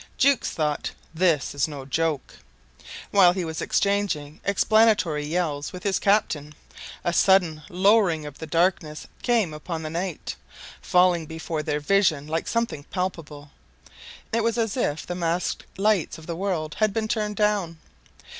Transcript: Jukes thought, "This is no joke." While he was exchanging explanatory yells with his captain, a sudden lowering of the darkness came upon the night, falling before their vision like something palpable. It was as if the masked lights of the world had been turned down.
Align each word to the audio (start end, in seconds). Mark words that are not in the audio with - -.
Jukes 0.17 0.49
thought, 0.49 0.89
"This 1.13 1.53
is 1.53 1.67
no 1.67 1.85
joke." 1.85 2.37
While 3.11 3.33
he 3.33 3.45
was 3.45 3.61
exchanging 3.61 4.41
explanatory 4.43 5.23
yells 5.27 5.71
with 5.71 5.83
his 5.83 5.99
captain, 5.99 6.55
a 7.03 7.13
sudden 7.13 7.61
lowering 7.69 8.25
of 8.25 8.39
the 8.39 8.47
darkness 8.47 9.05
came 9.21 9.53
upon 9.53 9.83
the 9.83 9.91
night, 9.91 10.35
falling 10.81 11.27
before 11.27 11.61
their 11.61 11.79
vision 11.79 12.25
like 12.25 12.47
something 12.47 12.83
palpable. 12.85 13.51
It 14.33 14.43
was 14.43 14.57
as 14.57 14.75
if 14.75 15.05
the 15.05 15.13
masked 15.13 15.65
lights 15.77 16.17
of 16.17 16.25
the 16.25 16.35
world 16.35 16.77
had 16.79 16.93
been 16.95 17.07
turned 17.07 17.35
down. 17.35 17.77